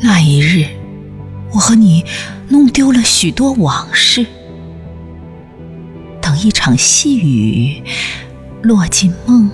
[0.00, 0.66] 那一日，
[1.52, 2.04] 我和你
[2.48, 4.26] 弄丢了许多往事。
[6.20, 7.82] 等一场细雨
[8.62, 9.50] 落进梦，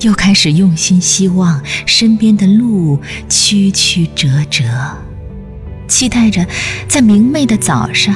[0.00, 4.64] 又开始用心希望身边的路曲曲折折，
[5.88, 6.46] 期待着
[6.88, 8.14] 在明媚的早上，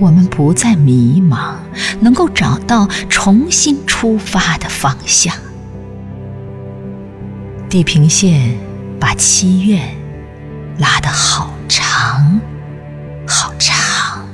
[0.00, 1.54] 我们不再迷茫，
[2.00, 5.34] 能够找到重新出发的方向。
[7.68, 8.56] 地平线
[8.98, 9.80] 把七月。
[10.82, 12.40] 拉得好长，
[13.24, 14.26] 好长，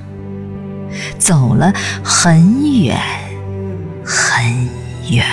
[1.19, 2.99] 走了很远，
[4.03, 4.67] 很
[5.11, 5.27] 远，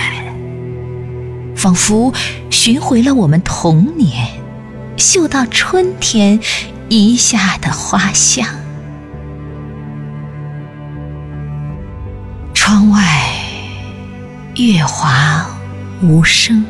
[1.56, 2.12] 仿佛
[2.50, 4.28] 寻回了我们童年，
[4.98, 6.38] 嗅到春天
[6.90, 8.46] 遗下的花香。
[12.52, 13.00] 窗外
[14.56, 15.46] 月华
[16.02, 16.62] 无声，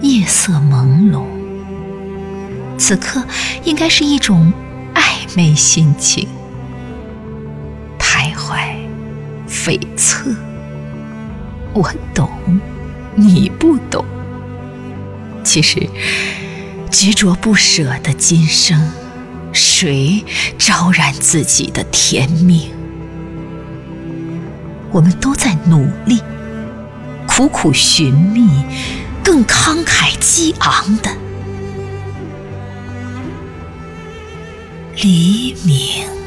[0.00, 1.39] 夜色朦胧。
[2.80, 3.22] 此刻
[3.62, 4.50] 应该是一种
[4.94, 5.02] 暧
[5.36, 6.26] 昧心情，
[7.98, 8.74] 徘徊、
[9.46, 10.34] 悱恻。
[11.74, 12.30] 我懂，
[13.14, 14.02] 你不懂。
[15.44, 15.88] 其实，
[16.90, 18.90] 执着不舍的今生，
[19.52, 20.24] 谁
[20.56, 22.70] 招燃自己的天命？
[24.90, 26.22] 我们都在努力，
[27.28, 28.64] 苦苦寻觅
[29.22, 31.10] 更慷慨激昂的。
[34.96, 36.19] 黎明。